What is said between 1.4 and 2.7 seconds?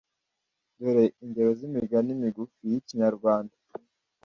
z’imigani migufi